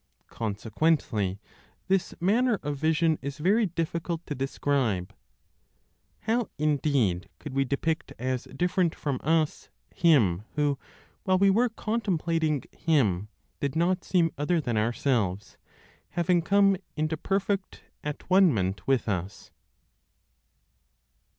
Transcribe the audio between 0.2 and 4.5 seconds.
Consequently this manner of vision is very difficult to